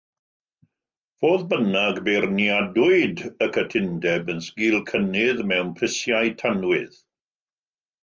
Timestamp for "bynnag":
1.51-1.99